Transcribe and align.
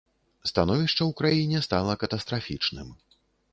Становішча 0.51 0.97
ў 0.97 1.11
краіне 1.19 1.61
стала 1.67 1.99
катастрафічным. 2.07 2.93